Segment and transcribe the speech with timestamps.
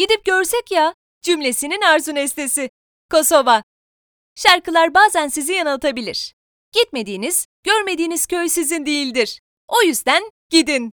[0.00, 2.70] Gidip görsek ya cümlesinin arzu nesnesi.
[3.10, 3.62] Kosova.
[4.34, 6.34] Şarkılar bazen sizi yanıltabilir.
[6.72, 9.40] Gitmediğiniz, görmediğiniz köy sizin değildir.
[9.68, 10.90] O yüzden gidin.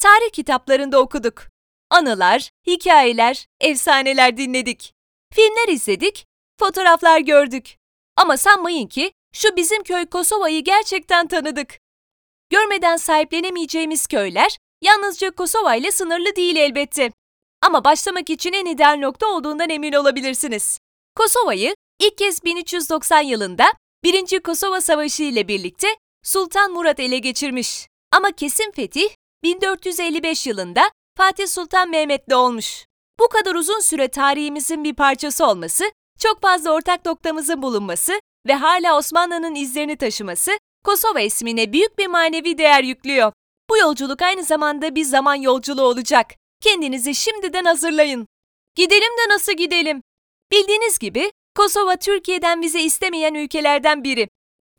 [0.00, 1.42] Tarih kitaplarında okuduk.
[1.90, 4.94] Anılar, hikayeler, efsaneler dinledik.
[5.34, 6.26] Filmler izledik,
[6.60, 7.76] fotoğraflar gördük.
[8.16, 11.78] Ama sanmayın ki şu bizim köy Kosova'yı gerçekten tanıdık.
[12.50, 17.12] Görmeden sahiplenemeyeceğimiz köyler yalnızca Kosova ile sınırlı değil elbette.
[17.66, 20.78] Ama başlamak için en ideal nokta olduğundan emin olabilirsiniz.
[21.16, 23.64] Kosova'yı ilk kez 1390 yılında
[24.04, 24.40] 1.
[24.40, 25.88] Kosova Savaşı ile birlikte
[26.24, 27.88] Sultan Murat ele geçirmiş.
[28.12, 29.08] Ama kesin fetih
[29.42, 32.84] 1455 yılında Fatih Sultan Mehmet'le olmuş.
[33.20, 35.84] Bu kadar uzun süre tarihimizin bir parçası olması,
[36.18, 38.12] çok fazla ortak noktamızın bulunması
[38.46, 40.50] ve hala Osmanlı'nın izlerini taşıması
[40.84, 43.32] Kosova ismine büyük bir manevi değer yüklüyor.
[43.70, 46.26] Bu yolculuk aynı zamanda bir zaman yolculuğu olacak.
[46.66, 48.28] Kendinizi şimdiden hazırlayın.
[48.74, 50.02] Gidelim de nasıl gidelim?
[50.52, 54.28] Bildiğiniz gibi Kosova Türkiye'den vize istemeyen ülkelerden biri.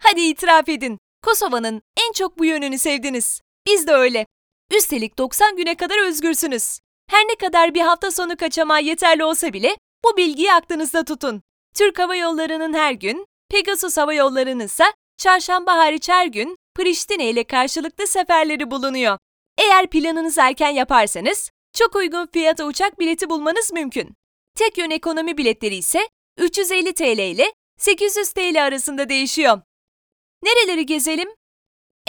[0.01, 0.99] Hadi itiraf edin.
[1.23, 3.41] Kosova'nın en çok bu yönünü sevdiniz.
[3.65, 4.25] Biz de öyle.
[4.71, 6.79] Üstelik 90 güne kadar özgürsünüz.
[7.09, 11.41] Her ne kadar bir hafta sonu kaçamağı yeterli olsa bile bu bilgiyi aklınızda tutun.
[11.75, 14.85] Türk Hava Yolları'nın her gün, Pegasus Hava Yolları'nın ise
[15.17, 19.17] çarşamba hariç her gün Priştine ile karşılıklı seferleri bulunuyor.
[19.57, 24.15] Eğer planınızı erken yaparsanız çok uygun fiyata uçak bileti bulmanız mümkün.
[24.55, 29.61] Tek yön ekonomi biletleri ise 350 TL ile 800 TL arasında değişiyor.
[30.43, 31.29] Nereleri gezelim?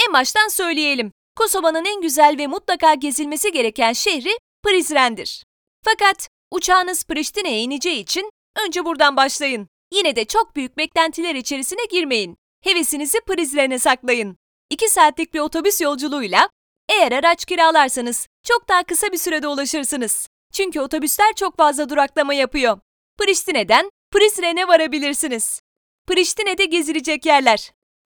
[0.07, 1.13] En baştan söyleyelim.
[1.37, 5.45] Kosova'nın en güzel ve mutlaka gezilmesi gereken şehri Prizren'dir.
[5.85, 8.31] Fakat uçağınız Priştine'ye ineceği için
[8.67, 9.69] önce buradan başlayın.
[9.93, 12.37] Yine de çok büyük beklentiler içerisine girmeyin.
[12.65, 14.37] Hevesinizi Prizren'e saklayın.
[14.71, 16.49] 2 saatlik bir otobüs yolculuğuyla
[16.89, 20.29] eğer araç kiralarsanız çok daha kısa bir sürede ulaşırsınız.
[20.53, 22.79] Çünkü otobüsler çok fazla duraklama yapıyor.
[23.19, 25.61] Priştine'den Prizren'e varabilirsiniz.
[26.07, 27.73] Priştine'de gezilecek yerler.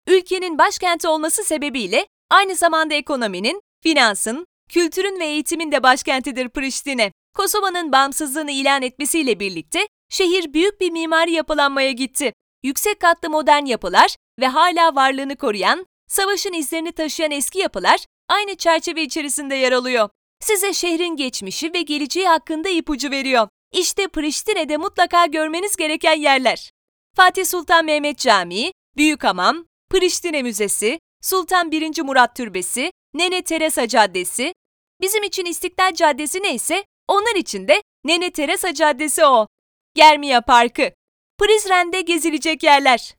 [0.07, 7.11] Ülkenin başkenti olması sebebiyle aynı zamanda ekonominin, finansın, kültürün ve eğitimin de başkentidir Priştine.
[7.35, 12.33] Kosova'nın bağımsızlığını ilan etmesiyle birlikte şehir büyük bir mimari yapılanmaya gitti.
[12.63, 19.03] Yüksek katlı modern yapılar ve hala varlığını koruyan, savaşın izlerini taşıyan eski yapılar aynı çerçeve
[19.03, 20.09] içerisinde yer alıyor.
[20.39, 23.47] Size şehrin geçmişi ve geleceği hakkında ipucu veriyor.
[23.71, 26.71] İşte Priştine'de mutlaka görmeniz gereken yerler.
[27.15, 32.01] Fatih Sultan Mehmet Camii, Büyük Hamam, Priştine Müzesi, Sultan 1.
[32.01, 34.53] Murat Türbesi, Nene Teresa Caddesi.
[35.01, 39.47] Bizim için İstiklal Caddesi neyse, onlar için de Nene Teresa Caddesi o.
[39.95, 40.91] Germia Parkı.
[41.39, 43.15] Prizren'de gezilecek yerler.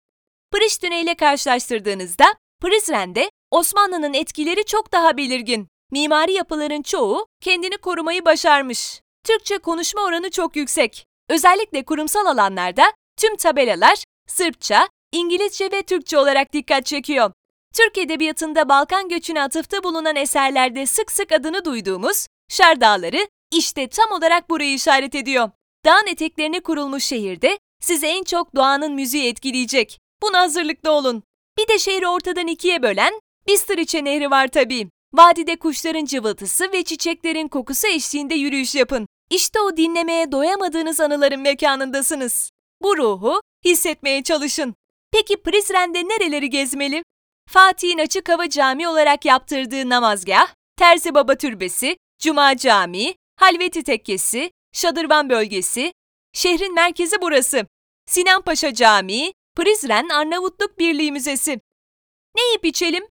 [0.52, 2.24] Priştine ile karşılaştırdığınızda
[2.62, 5.68] Prizren'de Osmanlı'nın etkileri çok daha belirgin.
[5.92, 9.00] Mimari yapıların çoğu kendini korumayı başarmış.
[9.24, 11.06] Türkçe konuşma oranı çok yüksek.
[11.28, 17.32] Özellikle kurumsal alanlarda tüm tabelalar Sırpça, İngilizce ve Türkçe olarak dikkat çekiyor.
[17.74, 24.10] Türk Edebiyatı'nda Balkan göçüne atıfta bulunan eserlerde sık sık adını duyduğumuz Şar Dağları işte tam
[24.10, 25.50] olarak burayı işaret ediyor.
[25.84, 29.98] Dağın eteklerine kurulmuş şehirde sizi en çok doğanın müziği etkileyecek.
[30.22, 31.22] Buna hazırlıklı olun.
[31.58, 34.88] Bir de şehri ortadan ikiye bölen Bistariçe Nehri var tabii.
[35.14, 39.06] Vadide kuşların cıvıltısı ve çiçeklerin kokusu eşliğinde yürüyüş yapın.
[39.30, 42.50] İşte o dinlemeye doyamadığınız anıların mekanındasınız.
[42.82, 44.74] Bu ruhu hissetmeye çalışın.
[45.12, 47.02] Peki Prizren'de nereleri gezmeli?
[47.48, 55.30] Fatih'in Açık Hava Camii olarak yaptırdığı namazgah, Terzi Baba Türbesi, Cuma Camii, Halveti Tekkesi, Şadırvan
[55.30, 55.92] Bölgesi,
[56.32, 57.66] şehrin merkezi burası.
[58.06, 61.60] Sinan Paşa Camii, Prizren Arnavutluk Birliği Müzesi.
[62.36, 63.04] Ne yiyip içelim?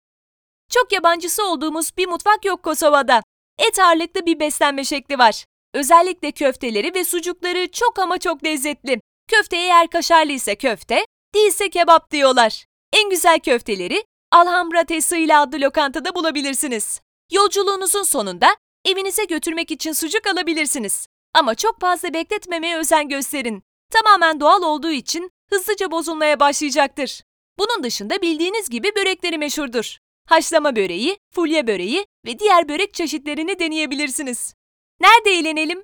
[0.71, 3.23] Çok yabancısı olduğumuz bir mutfak yok Kosova'da.
[3.59, 5.45] Et ağırlıklı bir beslenme şekli var.
[5.73, 9.01] Özellikle köfteleri ve sucukları çok ama çok lezzetli.
[9.27, 11.05] Köfte eğer kaşarlı ise köfte,
[11.35, 12.65] değilse kebap diyorlar.
[12.93, 17.01] En güzel köfteleri Alhambra Tesila adlı lokantada bulabilirsiniz.
[17.31, 18.55] Yolculuğunuzun sonunda
[18.85, 21.07] evinize götürmek için sucuk alabilirsiniz.
[21.33, 23.63] Ama çok fazla bekletmemeye özen gösterin.
[23.91, 27.21] Tamamen doğal olduğu için hızlıca bozulmaya başlayacaktır.
[27.59, 29.97] Bunun dışında bildiğiniz gibi börekleri meşhurdur.
[30.27, 34.53] Haşlama böreği, fulye böreği ve diğer börek çeşitlerini deneyebilirsiniz.
[35.01, 35.83] Nerede eğlenelim?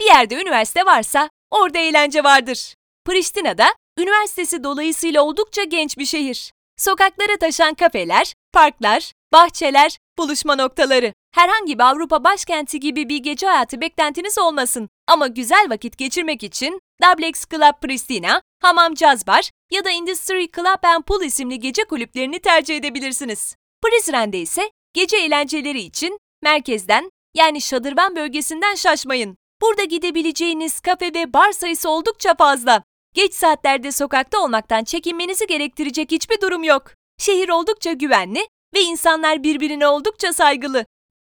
[0.00, 2.74] Bir yerde üniversite varsa orada eğlence vardır.
[3.04, 6.52] Priştina'da üniversitesi dolayısıyla oldukça genç bir şehir.
[6.76, 11.12] Sokaklara taşan kafeler, parklar, bahçeler, buluşma noktaları.
[11.34, 14.88] Herhangi bir Avrupa başkenti gibi bir gece hayatı beklentiniz olmasın.
[15.06, 20.84] Ama güzel vakit geçirmek için Dublex Club Pristina, Hamam Jazz Bar ya da Industry Club
[20.84, 23.56] and Pool isimli gece kulüplerini tercih edebilirsiniz.
[23.82, 29.36] Prizren'de ise gece eğlenceleri için merkezden yani Şadırvan bölgesinden şaşmayın.
[29.62, 32.82] Burada gidebileceğiniz kafe ve bar sayısı oldukça fazla.
[33.14, 36.90] Geç saatlerde sokakta olmaktan çekinmenizi gerektirecek hiçbir durum yok.
[37.18, 40.86] Şehir oldukça güvenli ve insanlar birbirine oldukça saygılı.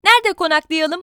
[0.04, 1.02] Nerede konaklayalım?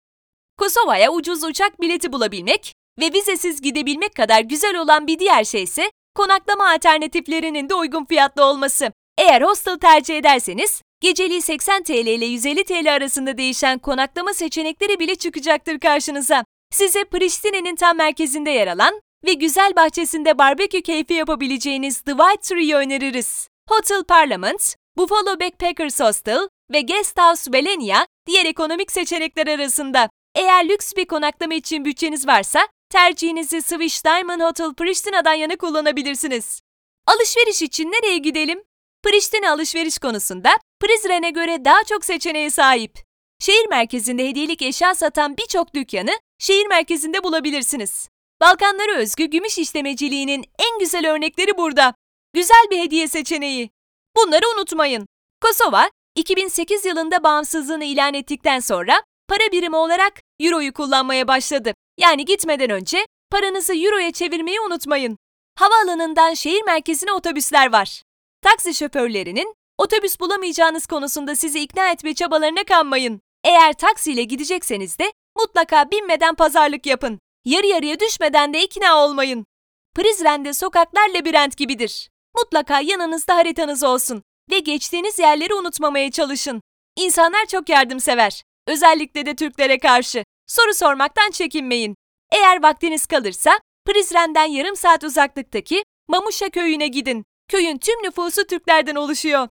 [0.59, 5.91] Kosova'ya ucuz uçak bileti bulabilmek ve vizesiz gidebilmek kadar güzel olan bir diğer şey ise
[6.15, 8.93] konaklama alternatiflerinin de uygun fiyatlı olması.
[9.19, 15.15] Eğer hostel tercih ederseniz, geceliği 80 TL ile 150 TL arasında değişen konaklama seçenekleri bile
[15.15, 16.45] çıkacaktır karşınıza.
[16.71, 22.75] Size Priştine'nin tam merkezinde yer alan ve güzel bahçesinde barbekü keyfi yapabileceğiniz The White Tree'yi
[22.75, 23.49] öneririz.
[23.69, 30.11] Hotel Parliament, Buffalo Backpackers Hostel ve Guest House Belenia diğer ekonomik seçenekler arasında.
[30.35, 36.61] Eğer lüks bir konaklama için bütçeniz varsa, tercihinizi Swiss Diamond Hotel Pristina'dan yana kullanabilirsiniz.
[37.07, 38.63] Alışveriş için nereye gidelim?
[39.03, 40.51] Priştine alışveriş konusunda
[40.81, 42.99] Prizren'e göre daha çok seçeneğe sahip.
[43.41, 48.09] Şehir merkezinde hediyelik eşya satan birçok dükkanı şehir merkezinde bulabilirsiniz.
[48.41, 51.95] Balkanlara özgü gümüş işlemeciliğinin en güzel örnekleri burada.
[52.35, 53.71] Güzel bir hediye seçeneği.
[54.17, 55.07] Bunları unutmayın.
[55.43, 61.75] Kosova, 2008 yılında bağımsızlığını ilan ettikten sonra para birimi olarak Euro'yu kullanmaya başladı.
[61.99, 65.19] Yani gitmeden önce paranızı Euro'ya çevirmeyi unutmayın.
[65.59, 68.03] Havaalanından şehir merkezine otobüsler var.
[68.43, 73.21] Taksi şoförlerinin otobüs bulamayacağınız konusunda sizi ikna etme çabalarına kanmayın.
[73.45, 77.19] Eğer taksiyle gidecekseniz de mutlaka binmeden pazarlık yapın.
[77.45, 79.47] Yarı yarıya düşmeden de ikna olmayın.
[79.95, 82.09] Prizren'de sokaklar labirent gibidir.
[82.37, 86.63] Mutlaka yanınızda haritanız olsun ve geçtiğiniz yerleri unutmamaya çalışın.
[86.97, 88.43] İnsanlar çok yardımsever.
[88.67, 90.25] Özellikle de Türklere karşı.
[90.47, 91.95] Soru sormaktan çekinmeyin.
[92.33, 97.25] Eğer vaktiniz kalırsa Prizren'den yarım saat uzaklıktaki Mamuşa köyüne gidin.
[97.51, 99.49] Köyün tüm nüfusu Türklerden oluşuyor.